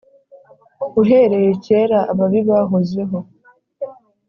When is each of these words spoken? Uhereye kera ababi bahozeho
Uhereye 1.01 1.51
kera 1.65 1.99
ababi 2.11 2.39
bahozeho 2.49 3.17